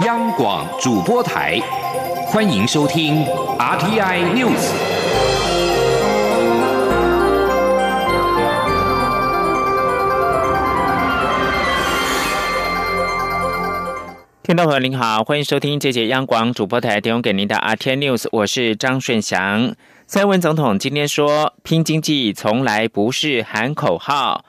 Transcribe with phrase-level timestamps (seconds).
[0.00, 1.60] 央广主播台，
[2.26, 3.22] 欢迎收听
[3.58, 4.72] RTI News。
[14.42, 19.74] 听众朋友您好，欢迎收听这节央广主播台提供给您的 RTI News，我是张顺祥。
[20.06, 24.42] 蔡文总统今天说，拼经济从来不是喊口号。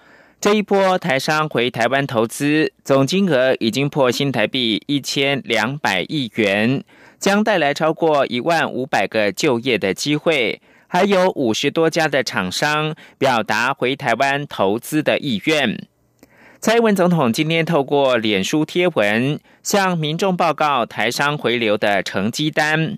[0.43, 6.83] 这一波台商回台湾投资，总金额已经破新台币一千两百亿元，
[7.17, 15.87] 将带来超过一万五百个就业的机会，还有五十多家的厂商表达回台湾投资的意愿。
[16.59, 22.97] 蔡英文总统今天透过脸书贴文，向民众报告台商回流的成绩单。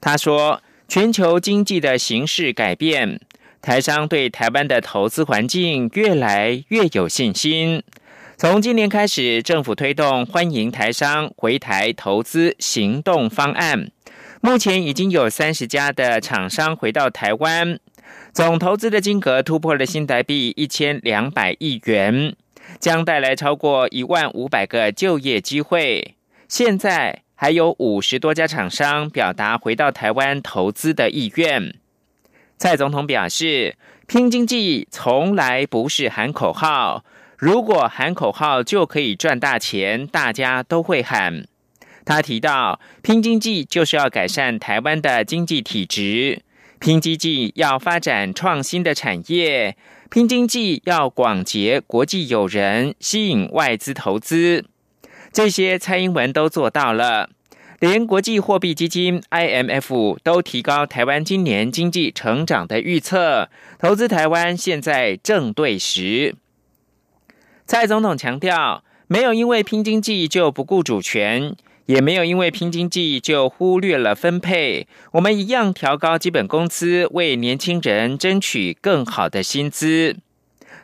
[0.00, 3.20] 他说：“全球经济的形势改变。”
[3.60, 7.82] 台商对台湾的投资环境越来越有信心。
[8.36, 13.90] 从今年开始，政府推动欢迎台商回台投资行动方案，
[14.40, 17.80] 目前已经有三十家的厂商回到台湾，
[18.32, 22.36] 总投资的金额突破了新台币一千两百亿元，
[22.78, 26.14] 将带来超过一万五百个就业机会。
[26.46, 31.74] 现在还有五十多家厂商表达回到台湾投资的意愿。
[32.58, 33.76] 蔡总统表示，
[34.08, 37.04] 拼经济从来不是喊口号。
[37.36, 41.46] 如果喊口号就可以赚大钱，大家都会喊。
[42.04, 46.42] 他提到，拼经济就是要改善台湾的经济体质，
[46.80, 49.76] 拼经济要发展创新的产业，
[50.10, 54.64] 拼经济要广结国际友人，吸引外资投资。
[55.32, 57.30] 这些蔡英文都做到了。
[57.80, 63.48] 连国际货币基金 IMF 都提高台湾今年经济成长的预测，
[63.78, 66.34] 投资台湾现在正对时。
[67.66, 71.54] 蔡总统强调，没有因为拼经济就不顾主权，
[71.86, 74.88] 也没有因为拼经济就忽略了分配。
[75.12, 80.16] 我们一样调高基本工资，为年轻人争取更好的薪资。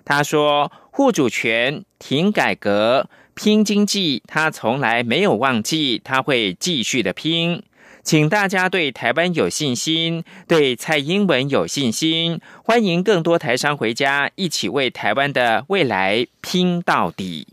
[0.05, 7.63] 他说：“护主权，停改革。”拼经济，他从来没有忘记，他会继续的拼。
[8.03, 17.49] 请大家对台湾有信心，对蔡英文有信心，欢迎更多台商回家，一起为台湾的未来拼到底。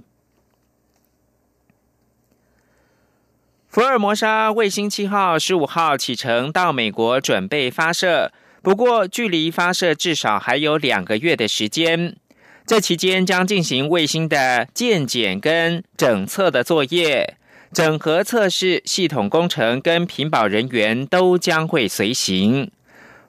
[3.69, 12.17] 福尔摩沙卫星七号十五号启程到美国准备发射，不过距离发射至少还有两个月的时间。
[12.65, 17.35] 这期间将进行卫星的建检跟整测的作业，
[17.73, 22.71] 整合测试系统工程跟屏保人员都将会随行。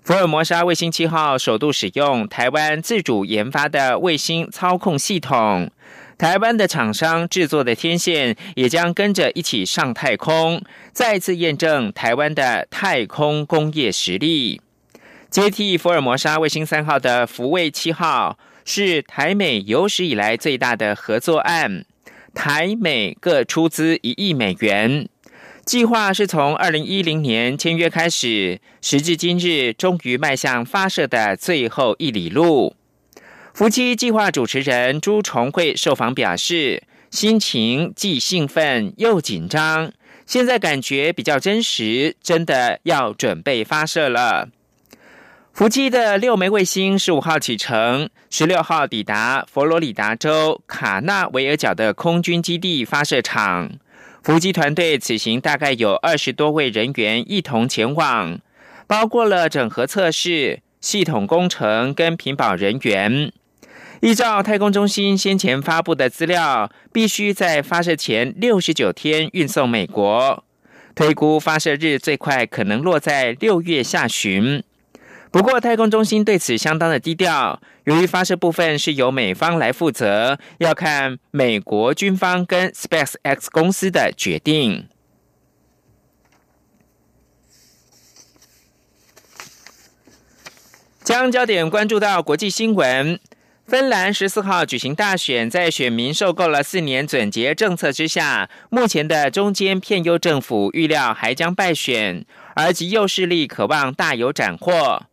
[0.03, 5.71] 福尔摩沙卫星七号首度使用台湾自主研发的卫星操控系统，
[6.19, 14.61] 台湾的厂商制作的天线也将跟着一起上太空，再次验证台湾的太空工业实力。
[15.31, 18.39] 接替福尔摩沙卫星三号的福卫七号。
[18.65, 21.85] 是台美有史以来最大的合作案，
[22.35, 25.09] 台美各出资一亿美元，
[25.65, 32.75] 计划是从二零一零年签约开始，时至今日终于迈向发射的最后一里路。
[33.53, 39.93] 夫妻计划主持人朱重慧受访表示，心情既兴奋又紧张，
[40.25, 44.49] 现在感觉比较真实，真的要准备发射了。
[45.55, 53.71] 福基的六枚卫星十五号启程，十六号抵达佛罗里达州卡纳维尔角的空军基地发射场。
[54.23, 58.41] 福基团队此行大概有二十多位人员一同前往，
[58.87, 63.31] 包括了整合测试、系统工程跟屏保人员。
[64.01, 70.43] 依照太空中心先前发布的资料，必须在发射前六十九天运送美国，
[70.95, 74.65] 推估发射日最快可能落在六月下旬。
[75.33, 77.59] 不过，太空中心对此相当的低调。
[77.85, 84.87] 由于发射部分是由美方来负责，要看美国军方跟 SpaceX 公司的决定。
[91.03, 93.19] 将焦点关注到国际新闻，
[93.67, 105.07] 芬兰十四号举行大选，在选民受够了四年准结政策之下，目前的中间偏右政府预料还将败选，而极右势力渴望大有斩获。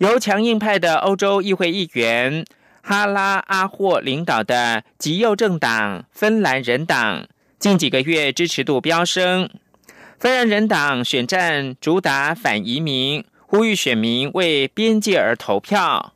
[0.00, 2.46] 由强硬派的欧洲议会议员
[2.80, 7.26] 哈拉阿霍领导的极右政党芬兰人党，
[7.58, 9.50] 近几个月支持度飙升。
[10.18, 16.14] 芬兰人党选战主打反移民，呼吁选民为边界而投票。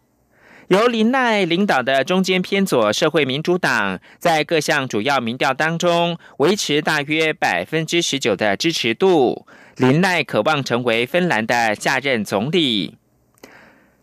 [0.69, 9.47] 由林奈领导的中间偏左社会民主党，在各项主要民调当中维持大约百分之十九的支持度。
[9.77, 12.97] 林奈渴望成为芬兰的下任总理。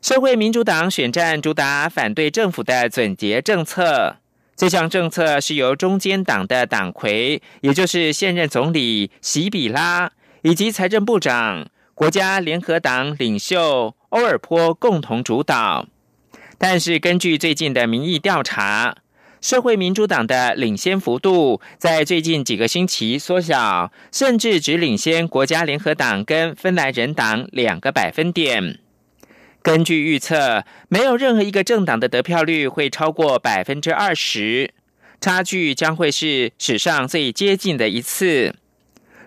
[0.01, 4.15] 社会民主党选战主打反对政府的总结政策，
[4.55, 10.11] 这项政策是由中间党的党魁，也就是现任总理席比拉
[10.41, 15.85] 以及财政部长、国家联合党领袖欧尔坡共同主导。
[16.57, 18.97] 但是，根据最近的民意调查，
[19.39, 28.79] 社会民主党的领先幅度在最近几个星期缩小，甚至只领先国家联合党跟芬兰人党两个百分点。
[29.63, 34.73] 根据预测，没有任何一个政党的得票率会超过百分之二十，
[35.19, 38.55] 差距将会是史上最接近的一次。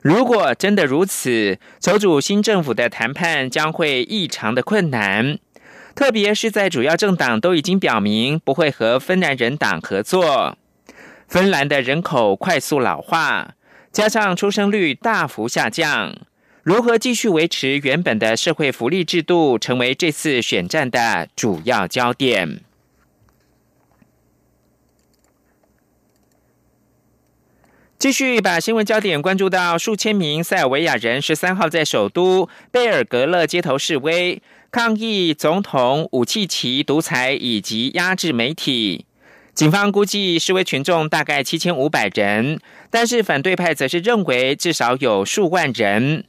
[0.03, 5.39] 如果真的如此，筹组新政府的谈判将会异常的困难。
[5.95, 10.59] 特别是在主要政党都已经表明不会和芬兰人党合作，
[11.29, 13.55] 芬兰的人口快速老化，
[13.93, 16.13] 加上出生率大幅下降，
[16.65, 22.63] 如何继续维持原本的社会福利制度，成为这次选战的主要焦点。
[27.99, 34.41] 继续把新闻焦点关注到数千名塞尔维亚人十三号在首都贝尔格勒街头示威。
[34.71, 39.05] 抗议总统武契奇独裁以及压制媒体，
[39.53, 42.59] 警方估计示威群众大概七千五百人，
[42.91, 46.25] 但是反对派则是认为至少有数万人。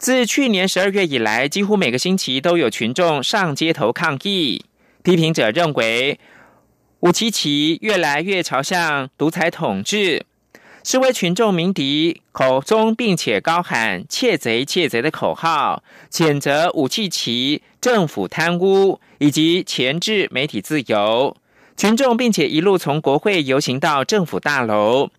[0.00, 4.64] 自去年十二月以来，几乎每个星期都有群众上街头抗议。
[5.02, 6.18] 批评者认为，
[7.00, 10.24] 武契奇越来越朝向独裁统治。
[10.82, 21.36] 示威群众鸣笛，口中并且高喊“窃贼，窃贼”的口号，谴责武契奇政府贪污以及钳制媒体自由。
[21.76, 25.10] 群众并且一路从国会游行到政府大楼。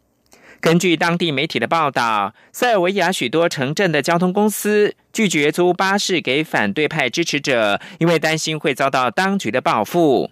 [0.61, 10.29] 根据当地媒体的报道，塞尔维亚许多城镇的交通公司拒绝租巴士给反对派支持者，因为担心会遭到当局的报复。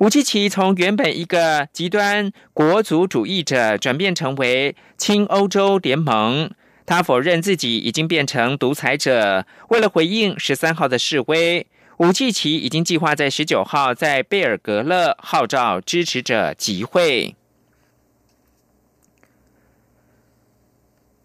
[0.00, 6.50] 武契奇从原本一个极端国族主义者转变成为亲欧洲联盟，
[6.84, 9.46] 他否认自己已经变成独裁者。
[9.70, 11.66] 为了回应十三号的示威，
[11.96, 17.34] 武契奇已经计划在十九号在贝尔格勒号召支持者集会。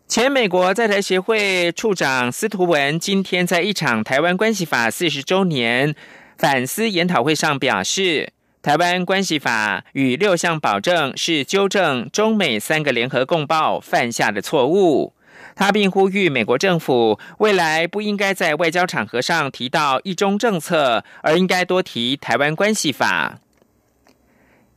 [0.10, 5.94] 前美国在台协会处长司徒文今天在一场台湾关系法四十周年
[6.36, 8.34] 反思研讨会上表示。
[8.64, 15.14] 台湾关系法与六项保证是纠正中美三个联合公报犯下的错误。
[15.56, 23.40] 他并呼吁美国政府未来不应该在外交场合上提到一中政策，而应该多提台湾关系法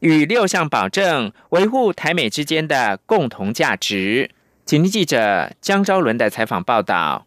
[0.00, 4.30] 与六项保证，维护台美之间的共同价值。
[4.64, 7.24] 请听记者江昭伦的采访报道。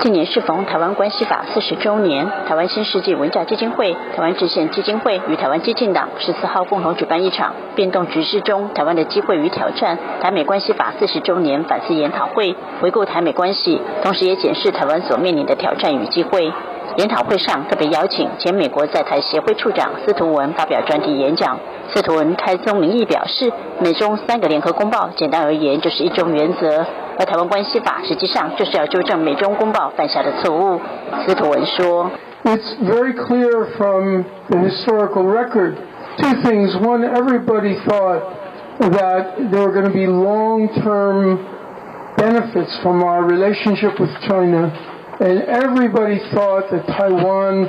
[0.00, 16.52] 今年适逢台湾关系法四十周年，台湾新世纪文教基金会、台湾制宪基金会与台湾激进党十四号共同举办一场“变动局势中台湾的机会与挑战”台美关系法四十周年反思研讨会，回顾台美关系，同时也检视台湾所面临的挑战与机会。
[16.96, 21.58] 研讨会上特别邀请前美国在台协会处长司徒文发表专题演讲。
[21.92, 26.84] 司徒文开宗明义表示，美中三个联合公报，简单而言就是一中原则。
[27.18, 30.80] 而台湾关系法实际上就是要纠正美中公报犯下的错误。
[31.26, 32.10] 司徒文说
[32.44, 35.74] ：“It's very clear from the historical record
[36.18, 36.74] two things.
[36.78, 38.20] One, everybody thought
[38.78, 41.38] that there were going to be long-term
[42.16, 44.70] benefits from our relationship with China,
[45.21, 47.67] and everybody thought that Taiwan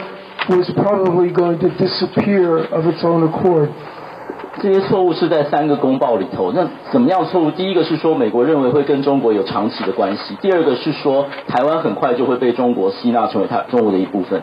[0.48, 3.68] was probably going to disappear of its own accord.”
[4.60, 6.50] 这些错误是在三个公报里头。
[6.52, 7.50] 那怎么样错误？
[7.52, 14.42] 第一个是说美国认为会跟中国有长期的关系；第二个是说台湾很快就会被中国吸纳成为它中国的一部分。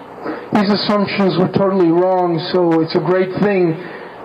[0.54, 3.74] These assumptions were totally wrong, so it's a great thing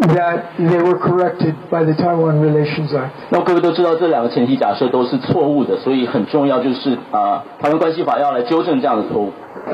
[0.02, 3.10] that they were corrected by the Taiwan Relations Act.
[3.30, 9.32] 那各位都知道这两个前提假设都是错误的，所以很重要就是啊，台湾关系法要来纠正这样的错误。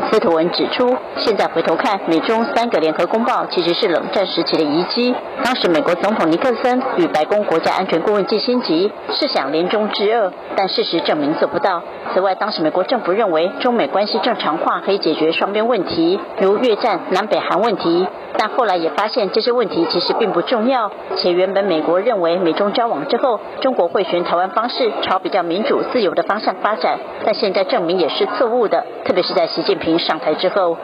[0.09, 5.13] 司徒文指出，现在回头看，美中三个联合公报其实是冷战时期的遗迹。
[5.43, 11.81] 当时美国总统尼克森与白宫国家安全顾问基辛吉是想联中制恶，但事实证明做不到。
[12.13, 18.07] 此外，当时美国政府认为中美关系正常化可以解决双边问题，如越战、南北韩问题。
[18.37, 30.77] 但后来也发现这些问题其实并不重要，且原本美国认为美中交往之后，中国会循台湾方式朝比较民主自由的方向发展，但现在证明也是错误的，特别是在习近平上台之后。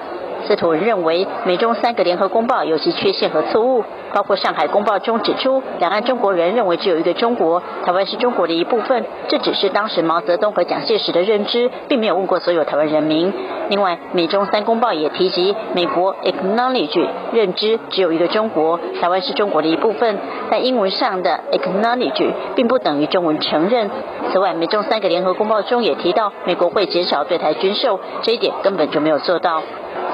[0.47, 13.33] 司徒文认为，美中三个联合公报有其缺陷和错误，包括上海公报中指出，两岸中国人认为只有一个中国，台湾是中国的一部分，这只是当时毛泽东和蒋介石的认知，并没有问过所有台湾人民。
[13.69, 20.17] 另外，美中三公报也提及，美国 acknowledge 认知只有一个中国，台湾是中国的一部分，
[20.49, 23.91] 但英文上的 acknowledge 并不等于中文承认。
[24.31, 29.61] 此外，美中三个联合公报中也提到，美国会减少对台军售，这一点根本就没有做到。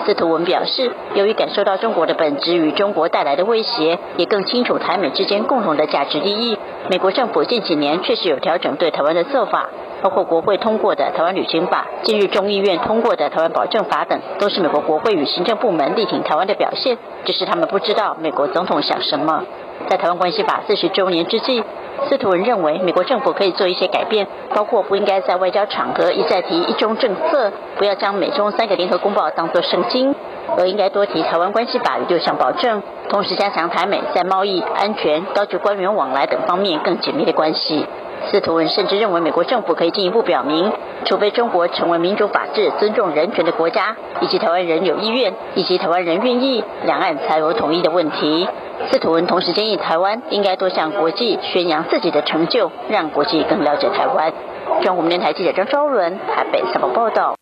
[0.05, 6.57] 司徒文表示，由于感受到中国的本质与中国带来的威胁，也更清楚台美之间共同的价值利益。
[6.89, 9.69] 美国政府近几年确实有调整对台湾的做法，
[10.03, 16.97] 包括国会通过的《台湾旅行法》，近日众议院通过的《台湾保证法》等，都是美国国会与行政部门力挺台湾的表现。
[17.23, 19.45] 只是他们不知道美国总统想什么。
[19.87, 21.63] 在《台湾关系法》四十周年之际。
[22.09, 30.13] 司徒文认为，美国政府可以做一些改变，包括不应该在外交场合一再提一中政策，不要将美中三个联合公报当作圣经，
[30.57, 37.85] 而应该多提台湾关系法与六项保证，同时加强台美在贸易、安全、高级官员往来等方面更紧密的关系。
[38.33, 40.71] 司徒文甚至认为，美国政府可以进一步表明，
[41.05, 48.47] 除非中国成为民主法治、尊重人权的国家，以及台湾人有意愿，以及台湾人愿意，两岸才有统一的问题。
[48.91, 54.33] 司徒文同时建议，台湾应该多向国际宣扬自己的成就，让国际更了解台湾。
[54.81, 57.35] 中国电台记者张昭伦台北采访报道。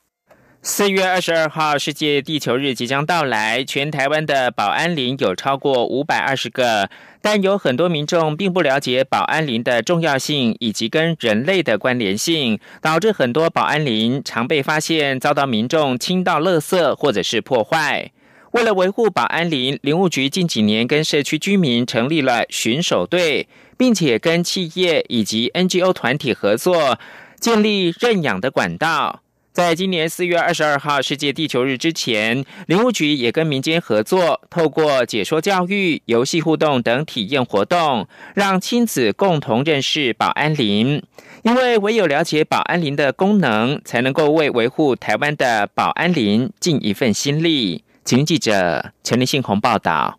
[0.63, 6.87] 四月二十二号，世界地球日即将到来，全台湾的保安林有超过五百二十个，
[7.19, 18.11] 但有很多民众并不了解保安林的重要性以及跟人类的关联性，导致很多保安林常被发现遭到民众倾倒垃圾或者是破坏。
[18.51, 23.47] 为了维护保安林，林务局近几年跟社区居民成立了巡守队，
[23.79, 26.99] 并且跟企业以及 NGO 团体合作，
[27.39, 29.20] 建立认养的管道。
[29.53, 41.03] 在今年四月二十二号世界地球日之前，林务局也跟民间合作，透过解说教育、游戏互动等体验活动，让亲子共同认识保安林。
[41.43, 47.83] 因为唯有了解保安林的功能，才能够为维护台湾的保安林尽一份心力。
[48.05, 50.17] 请记者陈立信宏报道。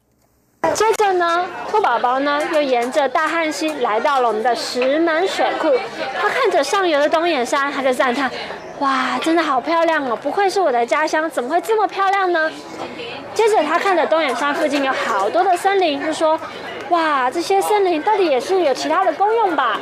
[0.74, 5.72] 接着呢，兔宝宝呢又沿着大汉溪来到了我们的石门水库。
[6.20, 8.30] 他看着上游的东眼山，他就赞叹
[8.78, 10.18] ：“哇，真的好漂亮哦！
[10.20, 12.50] 不愧是我的家乡，怎么会这么漂亮呢？”
[13.32, 16.38] 接着他看着东眼山附近有好多的森林，就说。
[16.88, 19.80] 哇，这些森林到底也是有其他的功用吧？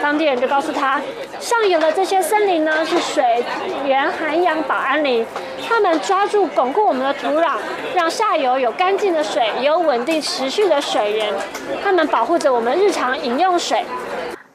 [0.00, 1.00] 当地人就告诉他，
[1.40, 3.44] 上游的这些森林呢是水
[3.84, 5.26] 源涵养保安林，
[5.68, 7.54] 他们抓住巩固我们的土壤，
[7.96, 11.34] 让下游有干净的水，有稳定持续的水源，
[11.82, 13.84] 他们保护着我们日常饮用水。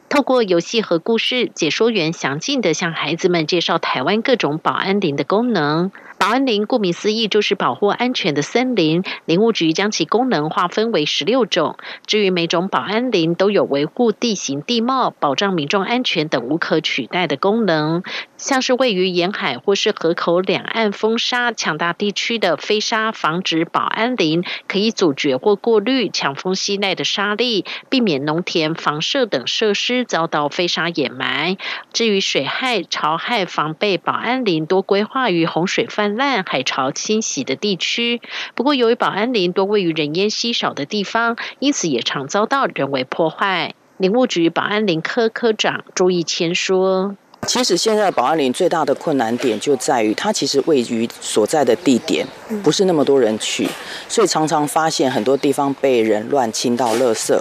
[0.10, 5.92] 透过游戏和故事，解说员详尽的向孩子们介绍台湾各种保安林的功能。
[6.18, 11.78] 保安林顾名思义就是保护安全的森林，林务局将其功能划分为十六种。
[12.06, 18.02] 至于每种保安林都有维护地形地貌、保障民众安全等无可取代的功能。
[18.38, 31.58] 像是位于沿海或是河口两岸风沙强大地区的飞沙防止保安林，可以阻绝或过滤强风吸带的沙粒，避免农田、房舍等设施遭到飞沙掩埋。
[31.94, 36.08] 至于水害、潮害防备，保安林多规划于洪水泛。
[36.17, 38.22] 滥海潮侵袭的地区，
[38.56, 43.75] 不过由于保安林多位于人烟稀少的地方，因此也常遭到人为破坏。
[43.98, 52.25] 林务局保安林科科长朱义谦说：“其实现在保安林最大的困难点就在于，它其实位于所在的地点
[52.63, 53.70] 不是那么多人去，
[54.10, 57.39] 所以常常发现很多地方被人乱倾倒垃圾。”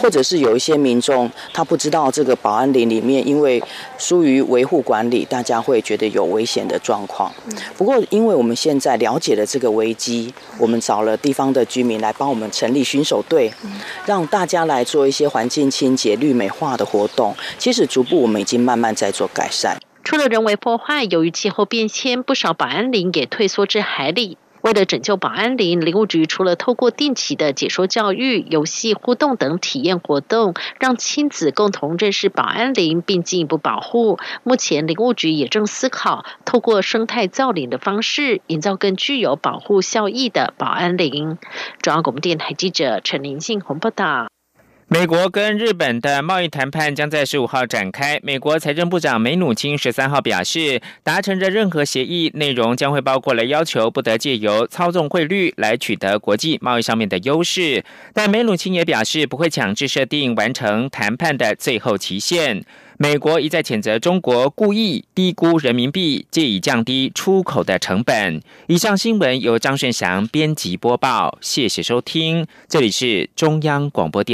[0.00, 3.62] 或者是有一些民众，他不知道这个保安林里面，因为
[3.98, 7.32] 疏于维护管理，大家会觉得有危险的状况。
[7.76, 13.52] 不过，因为我们现在了解了这个危机，我们找了地方的居民来帮我们成立巡守队，
[14.06, 17.34] 让大家来做一些环境清洁、绿美化的活动。
[17.58, 19.78] 其实，逐步我们已经慢慢在做改善。
[20.02, 24.36] 除了人为破坏，由于气候变迁，不少保安林也退缩至海里。
[24.64, 34.18] 为了拯救保安林，林务局除了透过定期的解说教育、游戏互动等体验活动，让亲子共同认识保安林，并进一步保护。
[34.42, 41.36] 目前，林务局也正思考透过生态造林的方式，营造更具有保护效益的保安林。
[41.82, 44.33] 中央广播电台记者陈林信宏报道。
[44.86, 48.20] 美国跟日本的贸易谈判将在十五号展开。
[48.22, 57.82] 美国财政部长梅努钦十三号表示，达成的任何协议内容将会包括了要求不得借由操纵汇率来取得国际贸易上面的优势。
[58.12, 62.62] 但梅努钦也表示，不会强制设定完成谈判的最后期限。
[62.96, 68.40] 美国一再谴责中国故意低估人民币，借以降低出口的成本。
[68.68, 74.32] 以上新闻由张顺祥编辑播报，谢谢收听，这里是中央广播电。